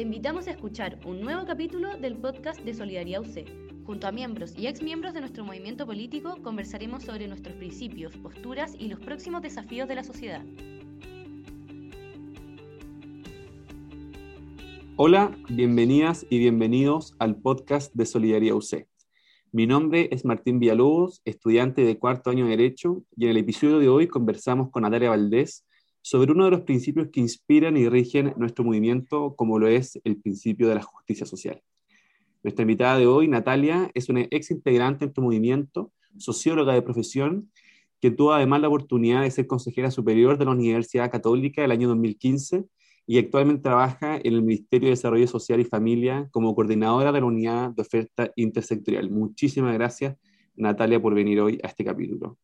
[0.00, 3.84] Te invitamos a escuchar un nuevo capítulo del podcast de Solidaridad UC.
[3.84, 8.88] Junto a miembros y exmiembros de nuestro movimiento político conversaremos sobre nuestros principios, posturas y
[8.88, 10.42] los próximos desafíos de la sociedad.
[14.96, 18.86] Hola, bienvenidas y bienvenidos al podcast de Solidaridad UC.
[19.52, 23.78] Mi nombre es Martín Villalobos, estudiante de cuarto año de Derecho, y en el episodio
[23.78, 25.66] de hoy conversamos con Natalia Valdés
[26.02, 30.16] sobre uno de los principios que inspiran y rigen nuestro movimiento, como lo es el
[30.20, 31.62] principio de la justicia social.
[32.42, 37.50] Nuestra invitada de hoy, Natalia, es una ex integrante de nuestro movimiento, socióloga de profesión,
[38.00, 41.88] que tuvo además la oportunidad de ser consejera superior de la Universidad Católica el año
[41.88, 42.64] 2015
[43.06, 47.26] y actualmente trabaja en el Ministerio de Desarrollo Social y Familia como coordinadora de la
[47.26, 49.10] unidad de oferta intersectorial.
[49.10, 50.16] Muchísimas gracias,
[50.56, 52.38] Natalia, por venir hoy a este capítulo.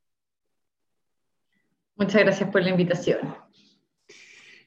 [1.96, 3.18] Muchas gracias por la invitación.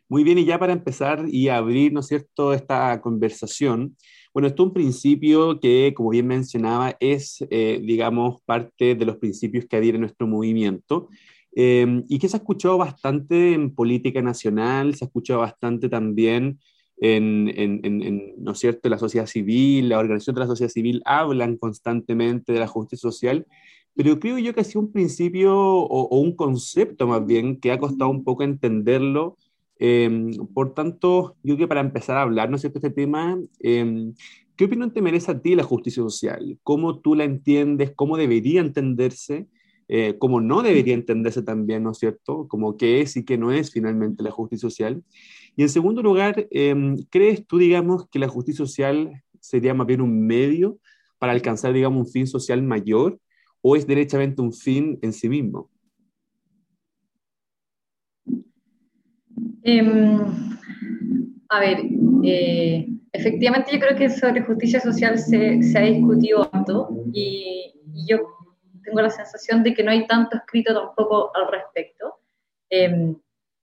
[0.08, 3.96] Muy bien, y ya para empezar y abrir, ¿no es cierto?, esta conversación.
[4.34, 9.18] Bueno, esto es un principio que, como bien mencionaba, es, eh, digamos, parte de los
[9.18, 11.10] principios que adhiere nuestro movimiento
[11.52, 16.60] Em, y que se ha escuchado bastante en política nacional, se ha escuchado bastante también
[17.02, 21.02] en, en, en, ¿no es cierto?, la sociedad civil, la organización de la sociedad civil
[21.06, 23.48] hablan constantemente de la justicia social,
[23.96, 27.80] pero creo yo que ha sido un principio o, un concepto más bien que ha
[27.80, 29.38] costado un poco entenderlo.
[29.78, 33.40] Em, por tanto, yo creo que para empezar a hablar, ¿no es cierto?, este tema,
[33.60, 34.14] em,
[34.56, 36.60] ¿qué opinión te merece a ti la justicia social?
[36.64, 37.92] ¿Cómo tú la entiendes?
[37.96, 39.48] ¿Cómo debería entenderse?
[39.92, 42.48] eh, como no debería entenderse también, ¿no es cierto?
[42.48, 45.04] Como qué es y qué no es finalmente la justicia social.
[45.56, 50.02] Y en segundo lugar, em, ¿crees tú, digamos, que la justicia social sería más bien
[50.02, 50.78] un medio
[51.18, 53.20] para alcanzar, digamos, un fin social mayor
[53.62, 55.70] o es derechamente un fin en sí mismo?
[59.64, 60.20] Em,
[61.50, 61.80] a ver,
[62.24, 68.08] eh, efectivamente yo creo que sobre justicia social se, se ha discutido tanto y, y
[68.08, 68.20] yo
[68.84, 72.20] tengo la sensación de que no hay tanto escrito tampoco al respecto.
[72.70, 73.16] Em,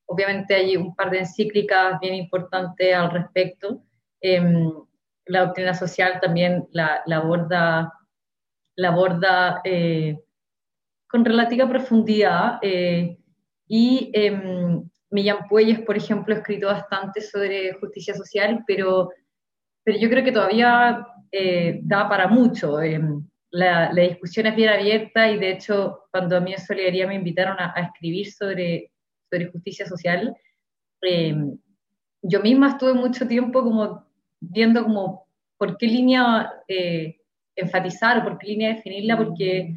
[0.07, 3.83] obviamente hay un par de encíclicas bien importantes al respecto.
[4.21, 4.73] Em,
[5.27, 7.93] la doctrina social también la, aborda,
[8.77, 10.19] la aborda eh,
[11.09, 13.19] con relativa profundidad eh,
[13.69, 19.11] y eh, Millán Puelles, por ejemplo, ha escrito bastante sobre justicia social, pero,
[19.85, 22.81] pero yo creo que todavía eh, da para mucho.
[22.81, 27.15] Em, la, discusión es bien abierta y de hecho cuando a mí en Solidaridad me
[27.15, 28.91] invitaron a, escribir sobre,
[29.31, 30.37] sobre justicia social,
[31.03, 31.57] em,
[32.23, 34.05] yo misma estuve mucho tiempo como
[34.41, 35.27] viendo como
[35.57, 37.19] por qué línea eh,
[37.57, 39.75] enfatizar o por qué línea definirla, porque,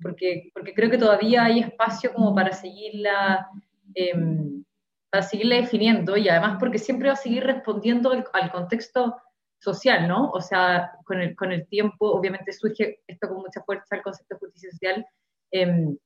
[0.00, 3.48] porque, porque creo que todavía hay espacio como para seguirla,
[3.94, 4.62] em,
[5.10, 9.16] para seguirla definiendo y además porque siempre va a seguir respondiendo al contexto
[9.58, 10.30] social, ¿no?
[10.30, 14.34] O sea, con el, con el tiempo, obviamente surge esto con mucha fuerza, el concepto
[14.34, 15.06] de justicia social,
[15.52, 15.96] em,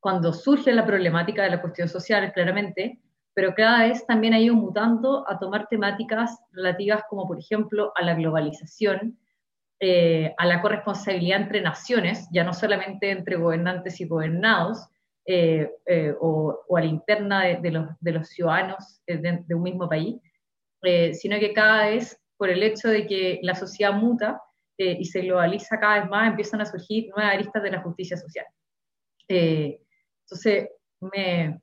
[0.00, 3.00] cuando surge la problemática de la cuestión social, claramente,
[3.34, 8.02] pero cada vez también ha ido mutando a tomar temáticas relativas como, por ejemplo, a
[8.02, 9.18] la globalización,
[9.80, 14.88] eh, a la corresponsabilidad entre naciones, ya no solamente entre gobernantes y gobernados,
[15.26, 19.62] eh, eh, o, o, a la interna de, los, de los, ciudadanos de, de, un
[19.62, 20.16] mismo país,
[21.14, 24.40] sino que cada vez por el hecho de que la sociedad muta
[24.78, 28.16] eh, y se globaliza cada vez más, empiezan a surgir nuevas aristas de la justicia
[28.16, 28.46] social.
[29.28, 29.80] Eh,
[30.24, 30.68] entonces,
[31.00, 31.60] me,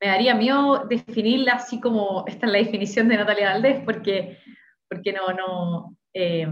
[0.00, 4.38] me, daría miedo definirla así como esta es la definición de Natalia Valdés, porque,
[4.88, 6.46] porque no, no, eh,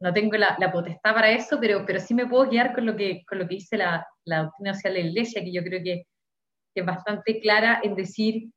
[0.00, 3.22] no tengo la, potestad para eso, pero, pero sí me puedo guiar con lo que,
[3.26, 6.06] con lo que dice la, la doctrina social de la Iglesia, que yo creo que,
[6.74, 8.50] que es bastante clara en decir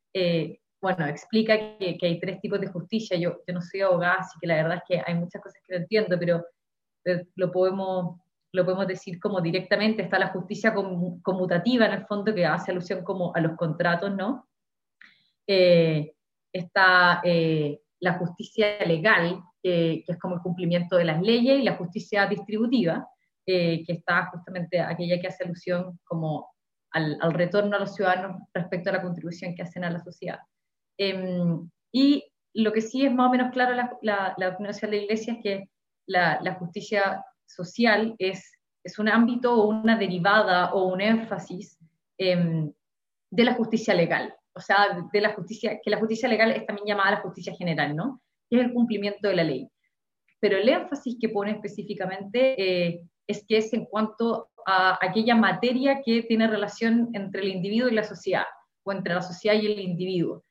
[0.83, 3.17] bueno, explica que, hay tres tipos de justicia.
[3.17, 5.75] Yo, yo no soy abogada, así que la verdad es que hay muchas cosas que
[5.75, 6.45] no entiendo, pero
[7.35, 8.19] lo podemos,
[8.51, 10.03] lo podemos decir como directamente.
[10.03, 14.49] Está la justicia conmutativa, en el fondo, que hace alusión como a los contratos, ¿no?
[15.47, 16.13] Eh,
[16.51, 21.77] está eh, la justicia legal, que es como el cumplimiento de las leyes, y la
[21.77, 23.07] justicia distributiva,
[23.45, 26.53] eh, que está justamente aquella que hace alusión como
[26.91, 30.39] al, retorno a los ciudadanos respecto a la contribución que hacen a la sociedad.
[30.97, 32.23] Em, y
[32.53, 35.33] lo que sí es más o menos claro la, la, la opinión de la Iglesia
[35.33, 35.69] es que
[36.07, 38.51] la, la, justicia social es,
[38.83, 41.79] es un ámbito o una derivada o un énfasis
[42.17, 42.71] em,
[43.31, 44.35] de la justicia legal.
[44.55, 47.95] O sea, de la justicia, que la justicia legal es también llamada la justicia general,
[47.95, 48.21] ¿no?
[48.53, 49.67] Es el cumplimiento de la ley.
[50.39, 56.01] Pero el énfasis que pone específicamente eh, es que es en cuanto a aquella materia
[56.05, 58.45] que tiene relación entre el individuo y la sociedad,
[58.85, 60.43] o entre la sociedad y el individuo.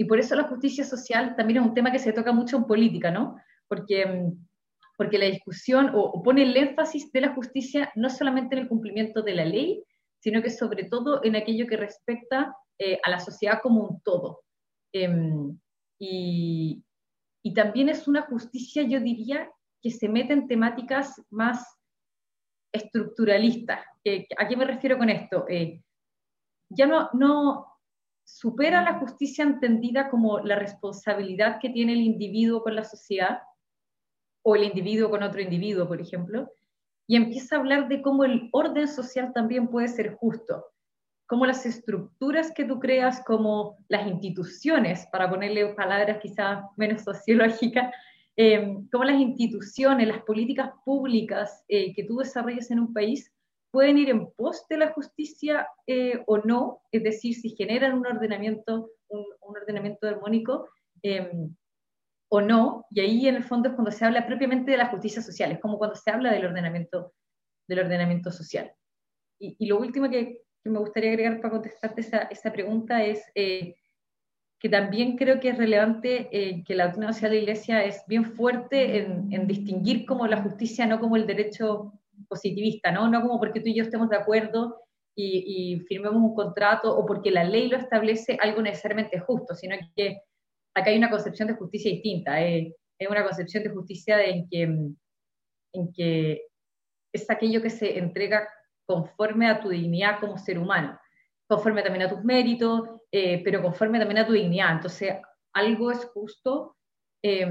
[0.00, 2.66] y por eso la justicia social también es un tema que se toca mucho en
[2.66, 3.36] política, ¿no?
[3.66, 4.46] Porque, mm,
[4.96, 9.22] porque la discusión o, pone el énfasis de la justicia no solamente en el cumplimiento
[9.22, 9.82] de la ley,
[10.20, 14.42] sino que sobre todo en aquello que respecta eh, a la sociedad como un todo.
[14.92, 15.58] Em,
[15.98, 16.84] y,
[17.48, 19.50] y también es una justicia, yo diría,
[19.80, 21.66] que se mete en temáticas más
[22.70, 23.80] estructuralistas.
[24.36, 25.46] ¿A qué me refiero con esto?
[25.48, 25.82] Eh,
[26.68, 27.66] ya no, no,
[28.22, 33.40] supera la justicia entendida como la responsabilidad que tiene el individuo con la sociedad
[34.44, 36.52] o el individuo con otro individuo, por ejemplo,
[37.06, 40.66] y empieza a hablar de cómo el orden social también puede ser justo,
[41.28, 47.94] cómo las estructuras que tú creas, como las instituciones, para ponerle palabras quizás menos sociológicas,
[48.36, 53.32] eh, cómo las instituciones, las políticas públicas eh, que tú desarrollas en un país
[53.70, 58.06] pueden ir en pos de la justicia eh, o no, es decir, si generan un
[58.06, 60.68] ordenamiento, un, ordenamiento armónico
[61.02, 61.54] em,
[62.30, 65.20] o no, y ahí en el fondo es cuando se habla propiamente de la justicia
[65.20, 67.12] social, es como cuando se habla del ordenamiento,
[67.68, 68.72] del ordenamiento social.
[69.40, 73.76] Y, lo último que, me gustaría agregar para contestarte esa, esa pregunta es eh,
[74.58, 78.02] que también creo que es relevante eh, que la doctrina social de la Iglesia es
[78.06, 81.92] bien fuerte en, en distinguir como la justicia, no como el derecho
[82.28, 83.08] positivista, ¿no?
[83.08, 84.82] No como porque tú y yo estemos de acuerdo
[85.14, 90.20] y, firmemos un contrato o porque la ley lo establece algo necesariamente justo, sino que
[90.74, 94.62] acá hay una concepción de justicia distinta, eh, es una concepción de justicia en, que,
[95.72, 96.42] en que
[97.12, 98.48] es aquello que se entrega
[98.88, 100.98] conforme a tu dignidad como ser humano,
[101.46, 104.72] conforme también a tus méritos, eh, pero conforme también a tu dignidad.
[104.72, 105.14] Entonces,
[105.52, 106.76] algo es justo
[107.22, 107.46] eh,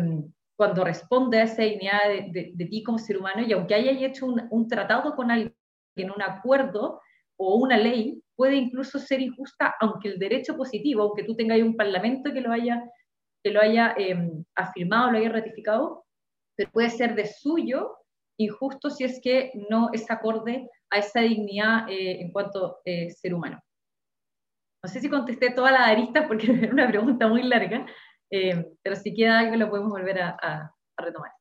[0.58, 2.00] cuando responde a esa dignidad
[2.32, 5.54] de, ti como ser humano, y aunque hayas hecho un, tratado con alguien,
[5.96, 7.02] un acuerdo
[7.38, 11.76] o una ley, puede incluso ser injusta, aunque el derecho positivo, aunque tú tengas un
[11.76, 12.84] parlamento que lo haya,
[13.44, 16.04] que lo haya em, afirmado, lo haya ratificado,
[16.56, 17.96] pero puede ser de suyo
[18.40, 23.34] injusto si es que no es acorde a esa dignidad eh, en cuanto eh, ser
[23.34, 23.62] humano.
[24.84, 27.86] No sé si contesté toda la arista porque era una pregunta muy larga,
[28.30, 31.32] eh, pero si queda algo lo podemos volver a, retomar.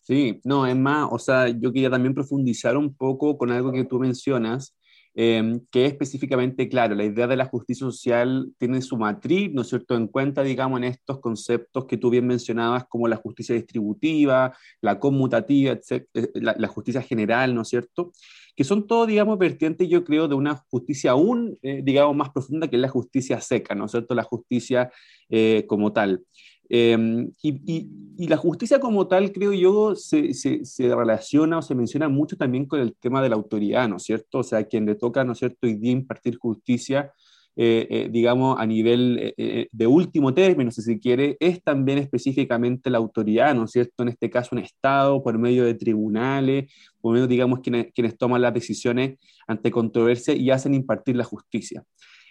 [0.00, 3.84] Sí, no, es más, o sea, yo quería también profundizar un poco con algo que
[3.84, 4.76] tú mencionas,
[5.14, 9.62] eh, que es específicamente, claro, la idea de la justicia social tiene su matriz, ¿no
[9.62, 13.54] es cierto?, en cuenta, digamos, en estos conceptos que tú bien mencionabas, como la justicia
[13.54, 18.12] distributiva, la conmutativa, etc., eh, la, la, justicia general, ¿no es cierto?,
[18.56, 22.78] que son todos, digamos, vertientes, yo creo, de una justicia aún, digamos, más profunda que
[22.78, 24.90] la justicia seca, ¿no es cierto?, la justicia
[25.28, 26.24] eh, como tal.
[26.68, 32.36] Em, y, la justicia como tal, creo yo, se, se, relaciona o se menciona mucho
[32.36, 34.38] también con el tema de la autoridad, ¿no es cierto?
[34.38, 37.12] O sea, quien le toca, ¿no es cierto?, hoy día impartir justicia,
[37.56, 42.98] eh, eh, digamos, a nivel de último término, si se quiere, es también específicamente la
[42.98, 44.02] autoridad, ¿no es cierto?
[44.02, 48.42] En este caso, un Estado, por medio de tribunales, por medio, digamos, quienes, quienes toman
[48.42, 51.82] las decisiones ante controversia y hacen impartir la justicia.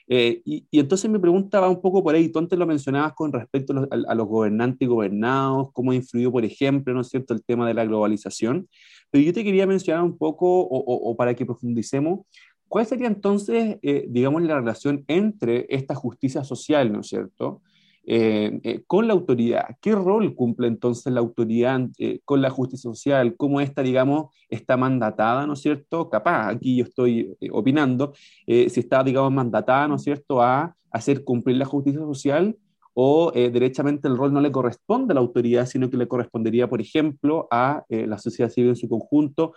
[0.07, 2.29] Eh, y, entonces mi pregunta va un poco por ahí.
[2.29, 6.45] Tú antes lo mencionabas con respecto a los, gobernantes y gobernados, cómo ha influido, por
[6.45, 8.67] ejemplo, ¿no es cierto?, el tema de la globalización.
[9.11, 12.21] Pero yo te quería mencionar un poco, o, para que profundicemos,
[12.67, 17.61] ¿cuál sería entonces, eh, digamos, la relación entre esta justicia social, ¿no es cierto?,
[18.07, 19.77] eh, eh, con la autoridad.
[19.81, 23.35] ¿Qué rol cumple entonces la autoridad eh, con la justicia social?
[23.35, 26.07] ¿Cómo esta, digamos, está mandatada, ¿no es cierto?
[26.11, 28.13] Capaz, aquí yo estoy opinando,
[28.45, 32.55] si está, digamos, mandatada, ¿no es cierto?, a hacer cumplir la justicia social
[32.93, 36.79] o derechamente el rol no le corresponde a la autoridad, sino que le correspondería, por
[36.79, 39.53] ejemplo, a la sociedad civil en su conjunto.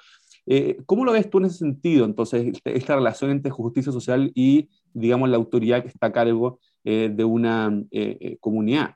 [0.86, 5.28] ¿Cómo lo ves tú en ese sentido, entonces, esta relación entre justicia social y, digamos,
[5.28, 6.58] la autoridad que está a cargo
[6.90, 8.94] eh, de una eh, eh, comunidad.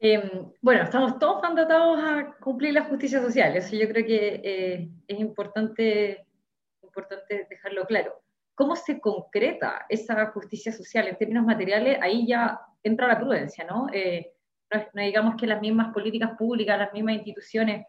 [0.00, 5.20] Em, bueno, estamos todos mandatados a cumplir la justicia social, eso yo creo que es
[5.20, 6.26] importante,
[6.82, 8.20] importante dejarlo claro.
[8.56, 11.98] ¿Cómo se concreta esa justicia social en términos materiales?
[12.02, 13.86] Ahí ya entra la prudencia, ¿no?
[13.86, 17.86] no, digamos que las mismas políticas públicas, las mismas instituciones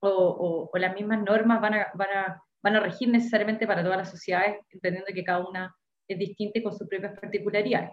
[0.00, 4.10] o, las mismas normas van a, van, a, van a regir necesariamente para todas las
[4.10, 5.74] sociedades, entendiendo que cada una
[6.08, 7.90] es distinta con sus propias particularidades.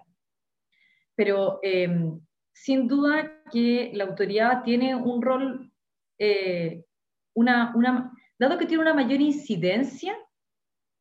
[1.15, 2.19] Pero em,
[2.53, 5.71] sin duda que la autoridad tiene un rol,
[6.19, 6.83] eh,
[7.35, 10.17] una, una, dado que tiene una mayor incidencia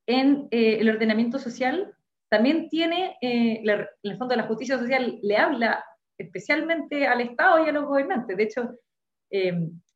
[0.07, 1.95] en eh, el ordenamiento social,
[2.29, 5.85] también tiene, eh, en el fondo de la justicia social le habla
[6.19, 8.37] especialmente al Estado y a los gobernantes.
[8.37, 8.75] De hecho,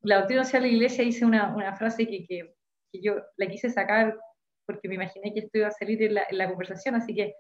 [0.09, 2.55] la social de la Iglesia dice una, una frase que, que,
[2.91, 4.19] que, yo la quise sacar
[4.67, 7.35] porque me imaginé que esto iba a salir en la, conversación, así que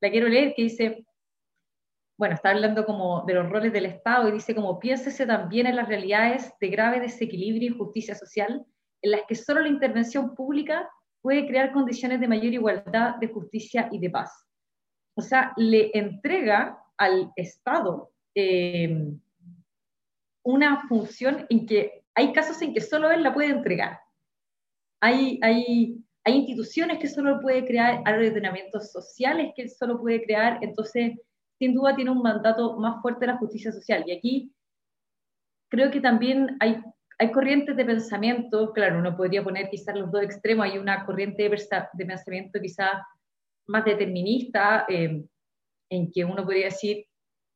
[0.00, 1.06] la quiero leer, que dice,
[2.18, 5.76] bueno, está hablando como de los roles del Estado y dice como piénsese también en
[5.76, 8.64] las realidades de grave desequilibrio y injusticia social
[9.02, 10.88] en las que solo la intervención pública
[11.22, 14.46] puede crear condiciones de mayor igualdad, de justicia y de paz.
[15.16, 19.10] O sea, le entrega al Estado eh,
[20.44, 24.00] una función en que hay casos en que solo él la puede entregar.
[25.00, 30.24] Hay, hay, hay instituciones que solo puede crear, hay ordenamientos sociales que él solo puede
[30.24, 31.18] crear, entonces
[31.58, 34.04] sin duda tiene un mandato más fuerte de la justicia social.
[34.06, 34.54] Y aquí
[35.68, 36.80] creo que también hay,
[37.18, 41.42] hay corrientes de pensamiento, claro, uno podría poner quizás los dos extremos, hay una corriente
[41.42, 41.50] de,
[42.06, 43.02] pensamiento quizás
[43.66, 45.24] más determinista, eh,
[45.90, 47.06] en que uno podría decir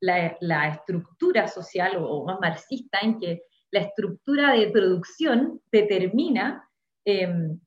[0.01, 6.69] la, la estructura social o, más marxista, en que la estructura de producción determina
[7.05, 7.59] em,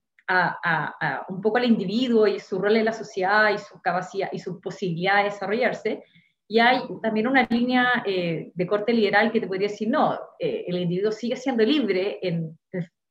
[1.30, 4.62] un poco al individuo y su rol en la sociedad y su capacidad y su
[4.62, 6.04] posibilidad de desarrollarse,
[6.52, 10.66] y hay también una línea eh, de corte liberal que te podría decir, no, eh,
[10.68, 12.60] el individuo sigue siendo libre, en,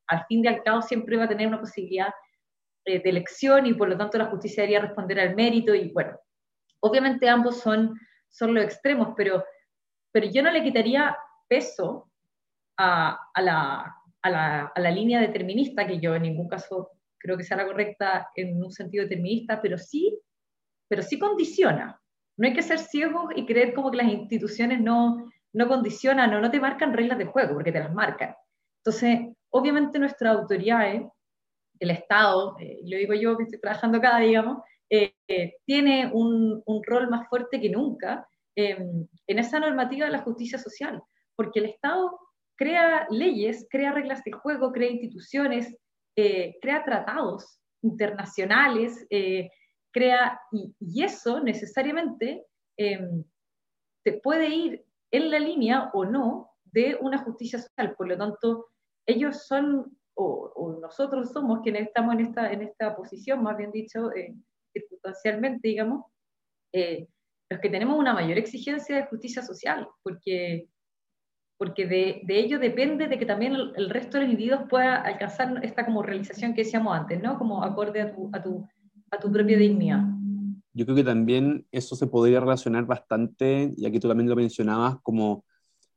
[0.08, 2.08] al fin y al cabo siempre va a tener una posibilidad
[2.84, 6.18] eh, de elección y por lo tanto la justicia debería responder al mérito y bueno,
[6.80, 9.42] obviamente ambos son, son los extremos, pero,
[10.12, 11.16] pero yo no le quitaría
[11.48, 12.09] peso
[12.78, 17.44] a, la, a, la, a la línea determinista, que yo en ningún caso creo que
[17.44, 20.18] sea la correcta en un sentido determinista, pero sí,
[20.88, 22.00] pero sí condiciona
[22.40, 26.40] no hay que ser ciegos y creer como que las instituciones no, no condicionan o
[26.40, 28.34] no te marcan reglas de juego, porque te las marcan.
[28.78, 31.02] Entonces, obviamente nuestras autoridades,
[31.78, 36.62] el Estado, eh, lo digo yo que estoy trabajando acá, digamos, eh, eh, tiene un,
[36.64, 41.02] un, rol más fuerte que nunca en esa normativa de la justicia social,
[41.36, 42.18] porque el Estado
[42.60, 45.74] crea leyes, crea reglas de juego, crea instituciones,
[46.14, 49.06] crea tratados internacionales,
[49.90, 52.44] crea, y, eso necesariamente
[52.76, 53.24] em,
[54.04, 57.94] te puede ir en la línea o no de una justicia social.
[57.96, 58.66] Por lo tanto,
[59.06, 64.12] ellos son, o, nosotros somos quienes estamos en esta, en esta posición, más bien dicho,
[64.12, 64.34] eh,
[64.72, 66.04] circunstancialmente, digamos,
[66.72, 67.08] eh,
[67.50, 70.68] los que tenemos una mayor exigencia de justicia social, porque,
[71.60, 75.60] porque de, de ello depende de que también el, resto de los individuos pueda alcanzar
[75.62, 77.38] esta como realización que decíamos antes, ¿no?
[77.38, 78.66] Como acorde a tu, a tu
[79.10, 80.00] a tu propia dignidad.
[80.72, 84.96] Yo creo que también eso se podría relacionar bastante, y aquí tú también lo mencionabas,
[85.02, 85.44] como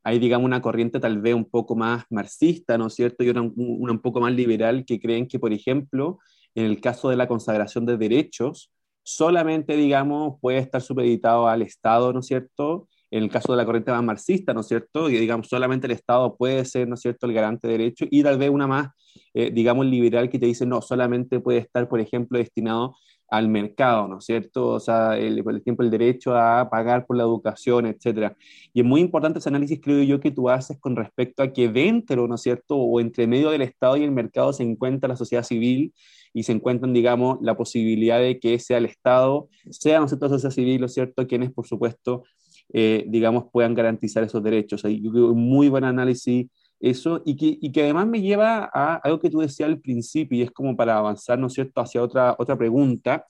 [0.03, 3.23] hay, digamos, una corriente tal vez un poco más marxista, ¿no es cierto?
[3.23, 6.19] Y una, una un poco más liberal que creen que, por ejemplo,
[6.55, 8.69] en el caso de la consagración de derechos,
[9.01, 12.89] solamente, digamos, puede estar supeditado al Estado, ¿no es cierto?
[13.13, 15.09] En el caso de la corriente más marxista, ¿no es cierto?
[15.09, 18.23] Y digamos, solamente el Estado puede ser, ¿no es cierto?, el garante de derechos, y
[18.23, 18.89] tal vez una más
[19.33, 22.95] eh, digamos, liberal que te dice, no, solamente puede estar, por ejemplo, destinado
[23.29, 24.69] al mercado, ¿no es cierto?
[24.69, 28.35] O sea, el, por ejemplo, el derecho a pagar por la educación, etcétera.
[28.73, 31.67] Y es muy importante ese análisis, creo yo, que tú haces con respecto a que
[31.69, 35.15] dentro, ¿no es cierto?, o entre medio del Estado y el mercado se encuentra la
[35.15, 35.93] sociedad civil
[36.33, 40.25] y se encuentran, digamos, la posibilidad de que sea el Estado, sea, ¿no es cierto?,
[40.27, 42.23] la sociedad civil, ¿no es cierto?, quienes, por supuesto,
[42.71, 44.85] eh, digamos, puedan garantizar esos derechos.
[44.85, 46.47] Hay un muy buen análisis
[46.83, 50.37] eso, y que, y que además me lleva a algo que tú decías al principio,
[50.37, 53.25] y es como para avanzar, ¿no es cierto?, hacia otra, otra pregunta,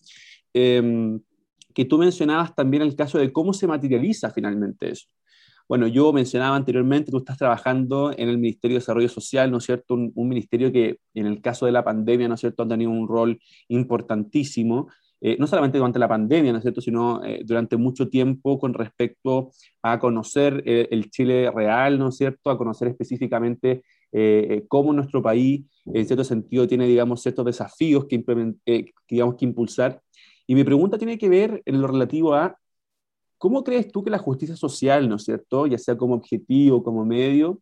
[0.54, 1.20] em,
[1.74, 5.08] que tú mencionabas también el caso de cómo se materializa finalmente eso.
[5.70, 9.66] Bueno, yo mencionaba anteriormente, tú estás trabajando en el Ministerio de Desarrollo Social, ¿no es
[9.66, 9.94] cierto?
[9.94, 12.90] Un, un, ministerio que en el caso de la pandemia, ¿no es cierto?, ha tenido
[12.90, 14.88] un rol importantísimo
[15.26, 18.74] eh, no solamente durante la pandemia, ¿no es cierto?, sino eh, durante mucho tiempo con
[18.74, 19.52] respecto
[19.82, 23.84] a conocer eh, el Chile real, ¿no es cierto?, a conocer específicamente
[24.68, 28.24] cómo nuestro país, en cierto sentido, tiene, digamos, ciertos desafíos que,
[29.10, 30.02] digamos, que impulsar.
[30.46, 32.56] Y mi pregunta tiene que ver en lo relativo a
[33.40, 37.06] ¿Cómo crees tú que la justicia social, ¿no es cierto?, ya sea como objetivo, como
[37.06, 37.60] medio,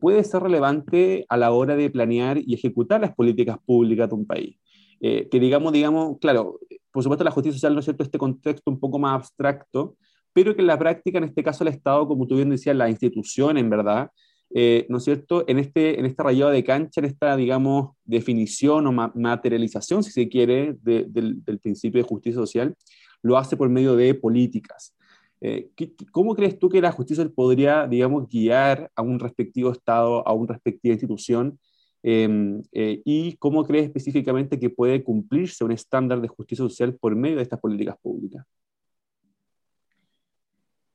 [0.00, 4.24] puede ser relevante a la hora de planear y ejecutar las políticas públicas de un
[4.24, 4.56] país?
[5.00, 6.60] que digamos, digamos, claro,
[6.92, 9.96] por supuesto, la justicia social, ¿no es cierto?, este contexto un poco más abstracto,
[10.32, 12.88] pero que en la práctica, en este caso, el Estado, como tú bien decías, la
[12.88, 14.10] institución, en verdad,
[14.54, 18.86] eh, ¿no es cierto?, en este, en este rayado de cancha, en esta, digamos, definición
[18.86, 22.74] o materialización, si se quiere, del, principio de justicia social,
[23.22, 24.94] lo hace por medio de políticas.
[25.40, 25.70] Eh,
[26.12, 30.52] ¿Cómo crees tú que la justicia podría, digamos, guiar a un respectivo Estado, a una
[30.52, 31.58] respectiva institución
[32.02, 37.14] Em, eh, ¿Y cómo crees específicamente que puede cumplirse un estándar de justicia social por
[37.14, 38.44] medio de estas políticas públicas?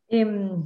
[0.10, 0.66] Em,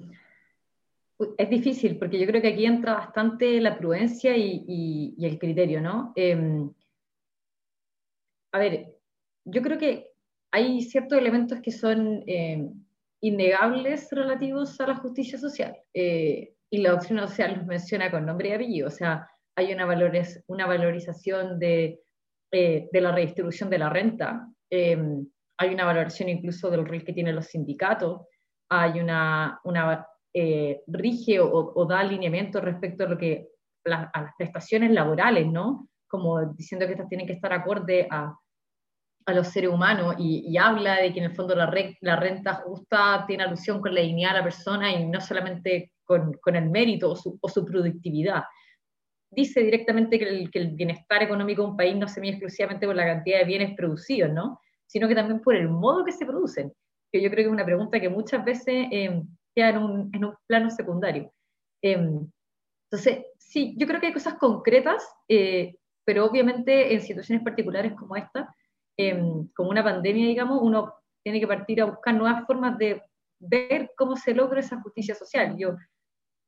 [1.37, 6.13] es difícil, porque yo creo que aquí entra bastante la prudencia y, el criterio, ¿no?
[6.15, 6.71] Em,
[8.51, 8.97] a ver,
[9.45, 10.07] yo creo que
[10.51, 12.23] hay ciertos elementos que son
[13.21, 15.77] innegables relativos a la justicia social.
[15.93, 19.85] Eh, y la doctrina social los menciona con nombre y apellido, o sea, hay una,
[19.85, 21.99] valores, una valorización de,
[22.51, 25.25] eh, de, la redistribución de la renta, em,
[25.57, 28.21] hay una valoración incluso del rol que tienen los sindicatos,
[28.69, 33.49] hay una, una eh, rige o, da alineamiento respecto a lo que
[33.85, 35.89] a las prestaciones laborales, ¿no?
[36.07, 38.33] Como diciendo que estas tienen que estar acorde a,
[39.25, 43.23] a los seres humanos y, habla de que en el fondo la, la, renta justa
[43.27, 47.11] tiene alusión con la dignidad de la persona y no solamente con, con el mérito
[47.11, 48.43] o su, o su, productividad.
[49.31, 52.85] Dice directamente que el, que el, bienestar económico de un país no se mide exclusivamente
[52.85, 54.59] por la cantidad de bienes producidos, ¿no?
[54.85, 56.73] sino que también por el modo que se producen,
[57.11, 59.23] que yo creo que es una pregunta que muchas veces eh,
[59.55, 61.31] queda en un, en un, plano secundario.
[61.81, 67.93] Eh, entonces, sí, yo creo que hay cosas concretas, eh, pero obviamente en situaciones particulares
[67.93, 68.53] como esta,
[68.97, 73.01] Em, como una pandemia, digamos, uno tiene que partir a buscar nuevas formas de
[73.39, 75.55] ver cómo se logra esa justicia social.
[75.57, 75.75] Yo,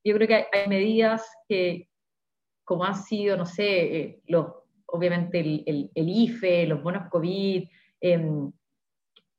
[0.06, 1.88] yo creo que hay, medidas que,
[2.64, 4.48] como han sido, no sé, eh, los,
[4.88, 7.68] obviamente el, el, el, IFE, los bonos COVID,
[8.02, 8.52] em,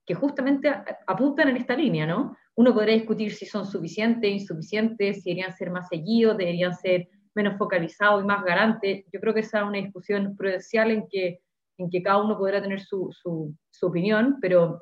[0.07, 0.71] que justamente
[1.07, 2.37] apuntan en esta línea, ¿no?
[2.57, 7.57] Uno podría discutir si son suficientes, insuficientes, si deberían ser más seguidos, deberían ser menos
[7.59, 9.05] focalizados y más garantes.
[9.13, 11.41] Yo creo que esa es una discusión prudencial en que
[11.79, 14.81] en que cada uno podrá tener su, su, opinión, pero,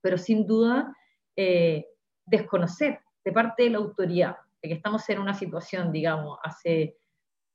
[0.00, 0.94] pero sin duda
[1.36, 1.86] eh,
[2.26, 6.96] desconocer de parte de la autoridad, de que estamos en una situación, digamos, hace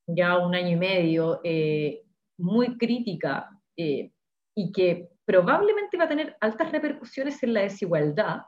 [0.08, 2.04] ya un año y medio eh,
[2.38, 4.12] muy crítica eh,
[4.56, 8.42] y que probablemente va a tener altas repercusiones en la desigualdad,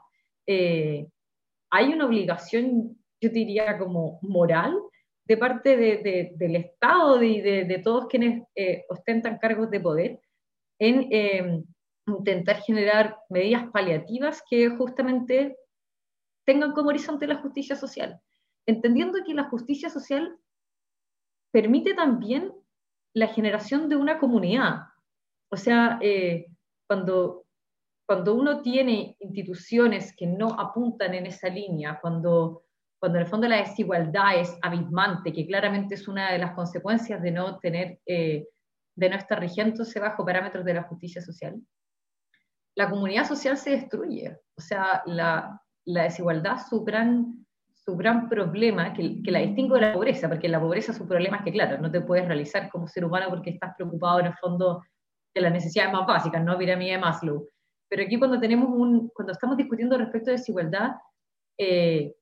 [0.46, 4.74] hay una obligación, yo diría, como moral
[5.24, 10.20] de parte del Estado y de, todos quienes eh, ostentan cargos de poder
[10.80, 11.64] en em,
[12.06, 15.56] intentar generar medidas paliativas que justamente
[16.44, 18.20] tengan como horizonte la justicia social,
[18.66, 20.36] entendiendo que la justicia social
[21.50, 22.52] permite también
[23.14, 24.82] la generación de una comunidad.
[25.50, 26.46] O sea, eh,
[26.86, 27.46] cuando,
[28.06, 32.64] cuando uno tiene instituciones que no apuntan en esa línea, cuando
[33.00, 37.20] cuando en el fondo la desigualdad es abismante, que claramente es una de las consecuencias
[37.22, 38.46] de no tener, eh,
[38.94, 41.60] de no estar rigiéndose bajo parámetros de la justicia social,
[42.76, 44.38] la comunidad social se destruye.
[44.54, 47.39] O sea, la, la desigualdad, su gran,
[47.90, 51.38] su gran problema, que, que, la distingo de la pobreza, porque la pobreza su problema
[51.38, 54.34] es que, claro, no te puedes realizar como ser humano porque estás preocupado en el
[54.34, 54.84] fondo
[55.34, 56.56] de las necesidades más básicas, ¿no?
[56.56, 57.48] Pirámide de Maslow.
[57.88, 60.92] Pero aquí cuando tenemos un, cuando estamos discutiendo respecto a desigualdad,
[61.58, 62.14] eh,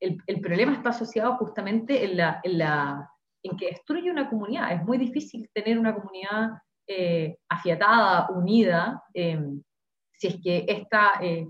[0.00, 3.08] el, problema está asociado justamente en, la, en, la,
[3.44, 4.72] en que destruye una comunidad.
[4.72, 6.50] Es muy difícil tener una comunidad
[6.88, 9.40] eh, afiatada, unida, eh,
[10.14, 11.46] si es que está, eh,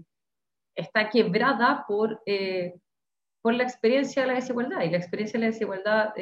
[0.76, 2.20] está quebrada por,
[3.42, 4.82] por la experiencia de la desigualdad.
[4.82, 6.14] Y la experiencia de la desigualdad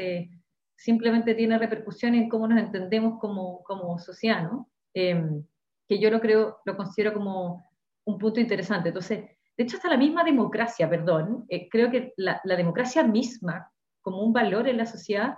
[0.75, 4.51] simplemente tiene repercusión en cómo nos entendemos como, como sociedad,
[4.93, 7.65] que yo lo creo, lo considero como
[8.05, 8.89] un punto interesante.
[8.89, 9.25] Entonces,
[9.61, 14.33] de hecho, hasta la misma democracia, perdón, eh, creo que la, democracia misma, como un
[14.33, 15.37] valor en la sociedad,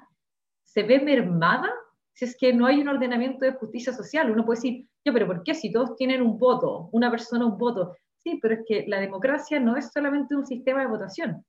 [0.62, 1.72] se ve mermada
[2.12, 4.30] si es que no hay un ordenamiento de justicia social.
[4.30, 7.58] Uno puede decir, yo, pero ¿por qué si todos tienen un voto, una persona un
[7.58, 7.96] voto?
[8.18, 11.44] Sí, pero es que la democracia no es solamente un sistema de votación,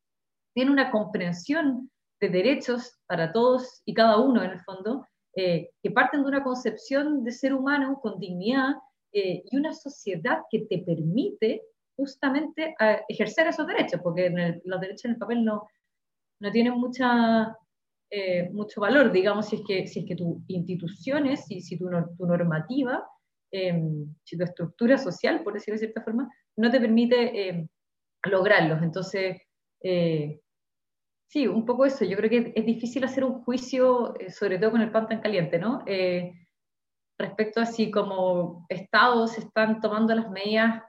[0.53, 1.89] tiene una comprensión
[2.21, 6.43] de derechos para todos y cada uno en el fondo, eh, que parten de una
[6.43, 8.75] concepción de ser humano con dignidad
[9.11, 11.63] eh, y una sociedad que te permite
[11.95, 14.31] justamente a ejercer esos derechos, porque
[14.63, 15.67] los derechos en el papel no,
[16.39, 17.57] no tienen mucha,
[18.09, 21.89] eh, mucho valor, digamos, si es que, si es que tus instituciones, si, si tu,
[22.17, 23.07] tu normativa,
[23.51, 27.67] em, si tu estructura social, por decirlo de cierta forma, no te permite em,
[28.29, 28.81] lograrlos.
[28.81, 29.37] Entonces,
[29.83, 30.41] eh,
[31.27, 32.05] sí, un poco eso.
[32.05, 35.21] Yo creo que es difícil hacer un juicio, eh, sobre todo con el pan tan
[35.21, 35.83] caliente, ¿no?
[37.15, 40.81] respecto a si como estados están tomando las medidas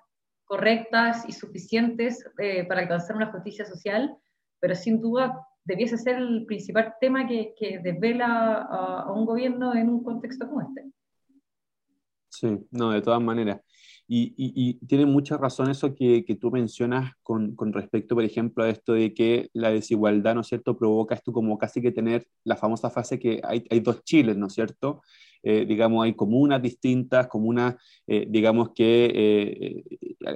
[0.44, 4.16] correctas y suficientes eh, para alcanzar una justicia social,
[4.60, 9.88] pero sin duda debiese ser el principal tema que, que desvela a, un gobierno en
[9.88, 10.84] un contexto como este.
[12.28, 13.60] Sí, no, de todas maneras.
[14.06, 18.62] Y, y, tiene mucha razón eso que, que tú mencionas con, con, respecto, por ejemplo,
[18.62, 22.26] a esto de que la desigualdad, ¿no es cierto?, provoca esto como casi que tener
[22.44, 25.00] la famosa fase que hay, hay dos chiles, ¿no es cierto?
[25.42, 29.84] Eh, digamos, hay comunas distintas, comunas, eh, digamos que eh,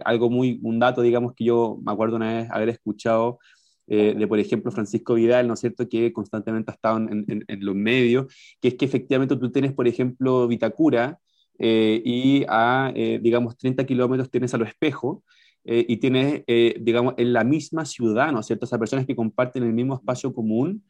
[0.05, 3.39] algo muy, un dato, digamos, que yo me acuerdo una vez haber escuchado
[3.87, 7.75] de, por ejemplo, Francisco Vidal, ¿no es cierto?, que constantemente ha estado en, en, los
[7.75, 8.27] medios,
[8.61, 11.19] que es que efectivamente tú tienes, por ejemplo, Vitacura
[11.59, 15.25] y a, digamos, 30 kilómetros tienes a lo espejo,
[15.65, 16.45] y tienes,
[16.81, 18.65] digamos, en la misma ciudad, ¿no es cierto?
[18.65, 20.83] Esas personas que comparten el mismo espacio común,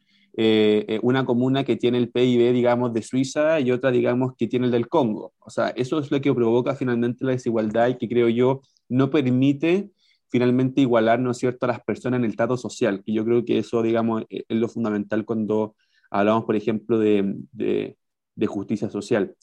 [1.01, 4.71] una comuna que tiene el PIB, digamos, de Suiza y otra, digamos, que tiene el
[4.71, 5.33] del Congo.
[5.39, 9.09] O sea, eso es lo que provoca finalmente la desigualdad y que creo yo no
[9.09, 9.89] permite
[10.29, 13.43] finalmente igualar, ¿no es cierto?, a las personas en el trato social, que yo creo
[13.43, 15.75] que eso, digamos, es lo fundamental cuando
[16.11, 19.35] hablamos, por ejemplo, de, de, justicia social.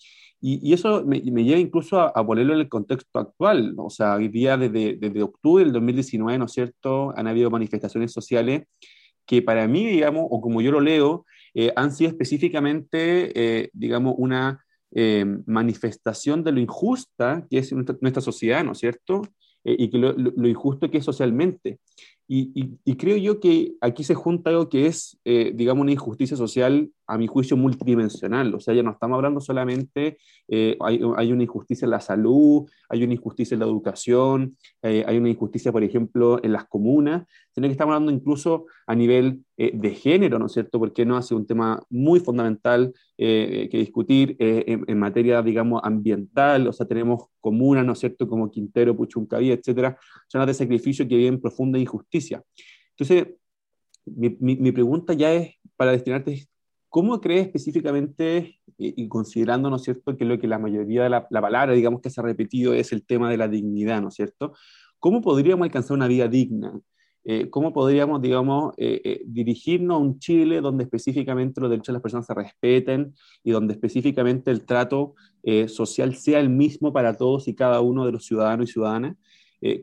[0.48, 3.74] Y, y eso me, me, lleva incluso a, ponerlo en el contexto actual.
[3.78, 8.12] O sea, hoy día, desde, desde, octubre del 2019, ¿no es cierto?, han habido manifestaciones
[8.12, 8.62] sociales
[9.26, 14.14] que para mí, digamos, o como yo lo leo, eh, han sido específicamente, eh, digamos,
[14.18, 19.22] una eh, manifestación de lo injusta que es nuestra, nuestra sociedad, ¿no es cierto?
[19.68, 21.80] y que lo, lo, injusto que es socialmente.
[22.28, 22.52] Y,
[22.84, 27.18] y, creo yo que aquí se junta algo que es, digamos, una injusticia social a
[27.18, 28.54] mi juicio, multidimensional.
[28.54, 33.04] O sea, ya no estamos hablando solamente, eh, hay, una injusticia en la salud, hay
[33.04, 37.68] una injusticia en la educación, eh, hay una injusticia, por ejemplo, en las comunas, sino
[37.68, 40.78] que estamos hablando incluso a nivel eh, de género, ¿no es cierto?
[40.78, 46.68] Porque no hace un tema muy fundamental que discutir en, materia, digamos, ambiental.
[46.68, 51.16] O sea, tenemos comunas, ¿no es cierto?, como Quintero, Puchuncaví, etcétera, zonas de sacrificio que
[51.16, 52.42] viven profunda injusticia.
[52.90, 53.34] Entonces,
[54.04, 56.46] mi, mi pregunta ya es para destinarte
[56.96, 61.28] ¿Cómo crees específicamente, y, considerando, ¿no es cierto?, que lo que la mayoría de la,
[61.28, 64.54] palabra, digamos, que se ha repetido es el tema de la dignidad, ¿no es cierto?
[64.98, 66.72] ¿Cómo podríamos alcanzar una vida digna?
[67.22, 71.92] Eh, ¿Cómo podríamos, digamos, eh, eh, dirigirnos a un Chile donde específicamente los derechos de
[71.92, 73.12] las personas se respeten
[73.44, 75.16] y donde específicamente el trato
[75.66, 79.18] social sea el mismo para todos y cada uno de los ciudadanos y ciudadanas?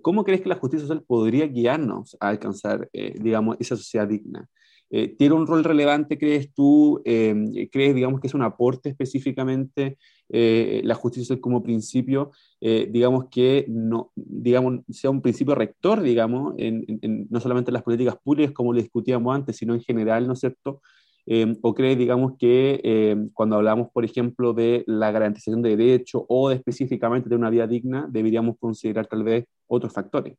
[0.02, 4.50] ¿Cómo crees que la justicia social podría guiarnos a alcanzar, digamos, esa sociedad digna?
[4.90, 7.02] Eh, ¿Tiene un rol relevante, crees tú?
[7.06, 9.98] Em, ¿Crees, digamos, que es un aporte específicamente
[10.30, 16.56] eh, la justicia como principio, eh, digamos, que no, digamos, sea un principio rector, digamos,
[16.58, 20.40] no solamente en las políticas públicas, como lo discutíamos antes, sino en general, ¿no es
[20.40, 20.82] cierto?
[21.26, 26.24] Em, ¿O crees, digamos, que em, cuando hablamos, por ejemplo, de la garantización de derechos
[26.28, 30.36] o de, específicamente de una vida digna, deberíamos considerar tal vez otros factores?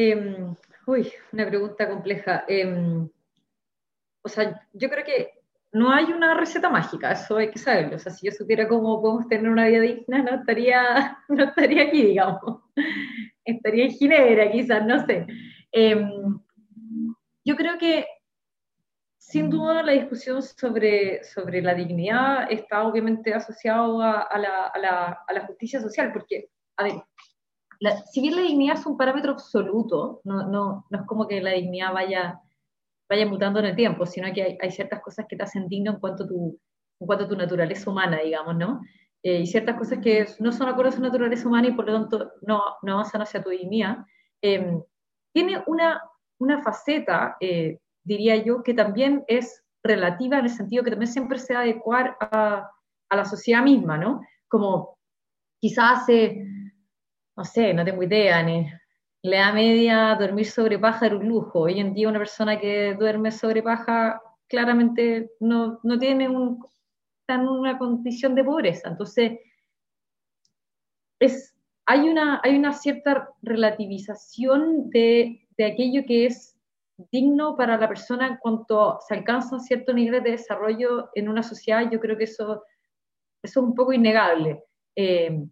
[0.00, 0.54] Em,
[0.86, 2.44] uy, una pregunta compleja.
[2.46, 3.08] Em,
[4.22, 5.32] o sea, yo creo que
[5.72, 7.96] no hay una receta mágica, eso hay que saberlo.
[7.96, 11.82] O sea, si yo supiera cómo podemos tener una vida digna, no estaría, no estaría
[11.88, 12.62] aquí, digamos.
[13.44, 15.26] Estaría en Ginebra, quizás, no sé.
[15.72, 16.38] Em,
[17.44, 18.06] yo creo que,
[19.18, 24.78] sin duda, la discusión sobre, sobre la dignidad está obviamente asociado a, a, la, a,
[24.78, 27.02] la, a la justicia social, porque, a ver,
[28.10, 31.52] si bien la dignidad es un parámetro absoluto, no, no, no, es como que la
[31.52, 32.40] dignidad vaya,
[33.08, 35.92] vaya mutando en el tiempo, sino que hay, hay ciertas cosas que te hacen digno
[35.92, 36.58] en cuanto a tu,
[37.00, 38.80] en cuanto a tu naturaleza humana, digamos, ¿no?
[39.22, 41.92] Eh, y ciertas cosas que no son acuerdos a tu naturaleza humana y por lo
[41.92, 43.98] tanto no, no avanzan hacia tu dignidad.
[44.42, 44.82] Em,
[45.32, 46.02] tiene una,
[46.40, 51.38] una faceta, eh, diría yo, que también es relativa en el sentido que también siempre
[51.38, 52.70] se adecuar a,
[53.08, 54.20] a la sociedad misma, ¿no?
[54.48, 54.98] Como
[55.60, 56.44] quizás hace
[57.38, 58.68] no sé, no tengo idea, ni
[59.22, 61.60] le da media dormir sobre paja era un lujo.
[61.60, 66.66] Hoy en día una persona que duerme sobre paja claramente no, no tiene un,
[67.28, 68.88] una condición de pobreza.
[68.88, 69.38] Entonces,
[71.20, 71.54] es,
[71.86, 76.56] hay, una, hay una cierta relativización de, de aquello que es
[77.12, 81.88] digno para la persona en cuanto se alcanza cierto nivel de desarrollo en una sociedad,
[81.88, 82.64] yo creo que eso,
[83.44, 84.64] eso es un poco innegable.
[84.96, 85.46] Eh,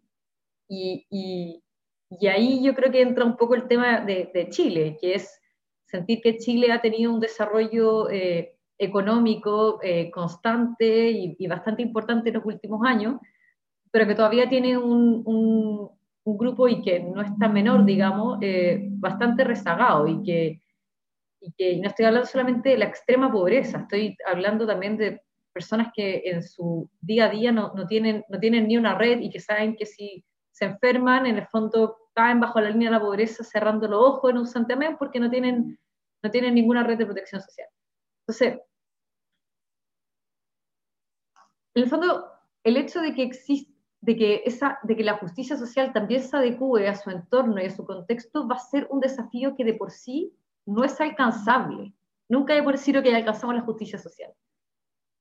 [0.68, 1.62] y
[2.29, 5.40] ahí yo creo que entra un poco el tema de, Chile, que es
[5.85, 12.37] sentir que Chile ha tenido un desarrollo eh, económico eh, constante y, bastante importante en
[12.37, 13.21] los últimos años,
[13.90, 15.97] pero que todavía tiene un, un,
[16.38, 20.61] grupo y que no es tan menor, digamos, eh, bastante rezagado y que,
[21.40, 25.92] y que no estoy hablando solamente de la extrema pobreza, estoy hablando también de personas
[25.95, 29.31] que en su día a día no, no, tienen, no tienen ni una red y
[29.31, 30.25] que saben que si
[30.57, 34.31] se enferman, en el fondo caen bajo la línea de la pobreza cerrando los ojos
[34.31, 35.79] en un santiamén porque no tienen,
[36.23, 37.69] no tienen ninguna red de protección social.
[38.23, 38.62] Entonces,
[41.75, 42.33] en el fondo,
[42.64, 46.35] el hecho de que existe de que, esa, de que la justicia social también se
[46.35, 49.75] adecue a su entorno y a su contexto va a ser un desafío que de
[49.75, 50.33] por sí
[50.64, 51.92] no es alcanzable.
[52.29, 54.33] Nunca hay por decir que alcanzamos la justicia social.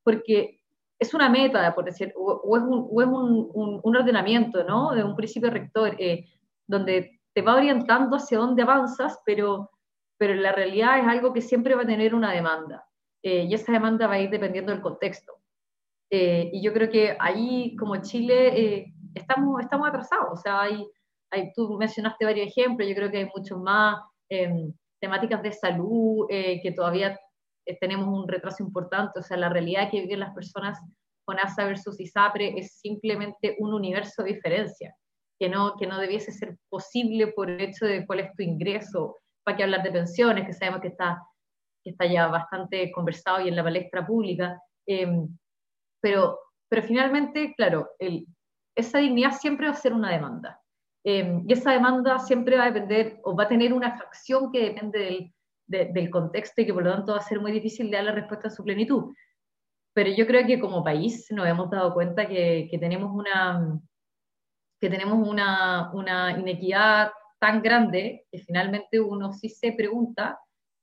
[0.04, 0.62] Porque
[1.00, 4.94] es una meta, por decir, o, es, un, o es un, un, ordenamiento, ¿no?
[4.94, 6.26] De un principio rector, eh,
[6.68, 9.70] donde te va orientando hacia dónde avanzas, pero,
[10.18, 12.86] pero la realidad es algo que siempre va a tener una demanda.
[13.22, 15.34] Eh, y esa demanda va a ir dependiendo del contexto.
[16.10, 20.32] Eh, y yo creo que ahí, como Chile, estamos, estamos atrasados.
[20.32, 20.88] O sea, hay,
[21.32, 26.26] hay, tú mencionaste varios ejemplos, yo creo que hay muchos más em, temáticas de salud
[26.30, 27.20] eh, que todavía
[27.66, 29.20] eh, tenemos un retraso importante.
[29.20, 30.80] O sea, la realidad que viven las personas
[31.26, 34.96] con ASA versus ISAPRE es simplemente un universo de diferencia,
[35.40, 39.18] que no, que no debiese ser posible por el hecho de cuál es tu ingreso.
[39.44, 41.22] Para que hablar de pensiones, que sabemos que está,
[41.84, 44.60] que está ya bastante conversado y en la palestra pública.
[44.88, 45.28] Em,
[46.02, 48.26] pero, pero finalmente, claro, el,
[48.76, 50.60] esa dignidad siempre va a ser una demanda.
[51.04, 54.70] Em, y esa demanda siempre va a depender o va a tener una facción que
[54.70, 55.35] depende del,
[55.68, 58.12] del contexto y que por lo tanto va a ser muy difícil de dar la
[58.12, 59.14] respuesta a su plenitud.
[59.94, 63.80] Pero yo creo que como país nos hemos dado cuenta que, que tenemos una
[64.80, 70.38] que tenemos una, una, inequidad tan grande que finalmente uno sí se pregunta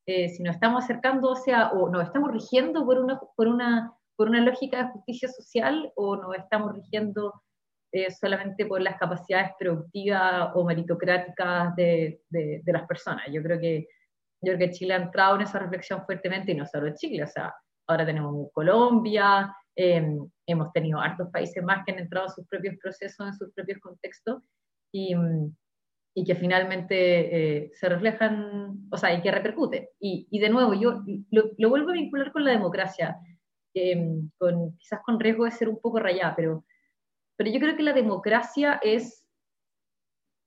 [0.06, 4.28] eh, si nos estamos acercando, o o nos estamos rigiendo por una, por una, por
[4.28, 7.42] una lógica de justicia social o nos estamos rigiendo
[7.92, 13.26] eh, solamente por las capacidades productivas o meritocráticas de, de, las personas.
[13.30, 13.86] Yo creo, que,
[14.42, 17.26] yo creo que Chile ha entrado en esa reflexión fuertemente y no solo Chile, o
[17.26, 17.54] sea,
[17.86, 22.76] ahora tenemos Colombia, em, hemos tenido hartos países más que han entrado en sus propios
[22.82, 24.42] procesos, en sus propios contextos,
[24.92, 25.14] y,
[26.14, 29.88] y que finalmente eh, se reflejan, o sea, y que repercuten.
[29.98, 33.16] Y, y de nuevo, yo lo, lo, vuelvo a vincular con la democracia,
[33.74, 36.64] em, con, quizás con riesgo de ser un poco rayada, pero
[37.42, 39.21] pero yo creo que la democracia es,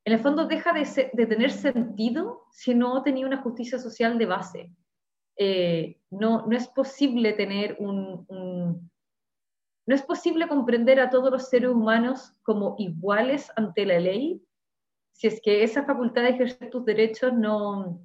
[0.06, 4.26] en el fondo deja de, de tener sentido si no tenía una justicia social de
[4.28, 4.72] base.
[5.38, 8.92] Eh, no, no es posible tener un, un,
[9.88, 14.42] no es posible comprender a todos los seres humanos como iguales ante la ley
[15.12, 18.00] si es que esa facultad de ejercer tus derechos no,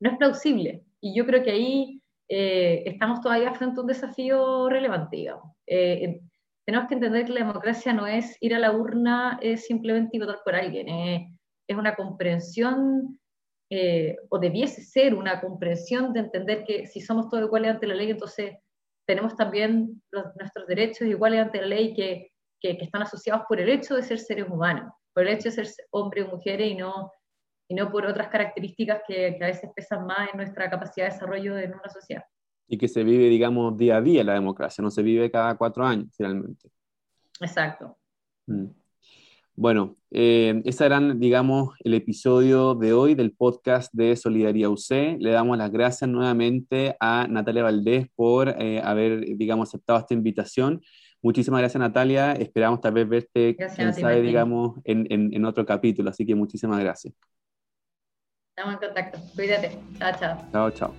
[0.00, 0.82] no es plausible.
[1.00, 5.52] Y yo creo que ahí eh, estamos todavía frente a un desafío relevante, digamos.
[5.66, 6.22] Eh,
[6.64, 10.54] tenemos que entender que la democracia no es ir a la urna simplemente votar por
[10.54, 11.33] alguien,
[11.66, 13.18] es una comprensión,
[13.70, 17.94] eh, o debiese ser una comprensión de entender que si somos todos iguales ante la
[17.94, 18.56] ley, entonces
[19.06, 23.96] tenemos también nuestros derechos iguales ante la ley que, que, están asociados por el hecho
[23.96, 27.10] de ser seres humanos, por el hecho de ser hombres o mujeres y no,
[27.68, 31.12] y no por otras características que, que a veces pesan más en nuestra capacidad de
[31.12, 32.24] desarrollo en una sociedad
[32.66, 35.84] y que se vive, digamos, día a día la democracia, no se vive cada cuatro
[35.84, 36.70] años, finalmente.
[37.40, 37.98] Exacto.
[38.46, 38.66] Mm.
[39.56, 45.16] Bueno, eh, ese eran, digamos, el episodio de hoy del podcast de Solidaridad UC.
[45.20, 50.82] Le damos las gracias nuevamente a Natalia Valdés por eh, haber, digamos, aceptado esta invitación.
[51.22, 52.32] Muchísimas gracias, Natalia.
[52.32, 56.10] Esperamos tal vez verte, quién sabe, digamos, en, en, en otro capítulo.
[56.10, 57.14] Así que muchísimas gracias.
[58.56, 59.18] Estamos en contacto.
[59.36, 59.78] Cuídate.
[59.98, 60.38] Chao, chao.
[60.50, 60.94] Chao, chao.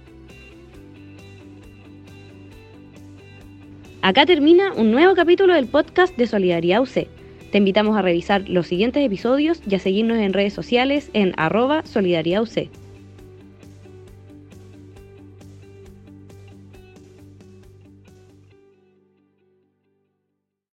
[4.01, 7.24] Acá termina un nuevo capítulo del podcast de Solidaridad UC.
[7.55, 11.85] Te invitamos a revisar los siguientes episodios y a seguirnos en redes sociales en arroba
[11.85, 12.67] Solidaridad UC.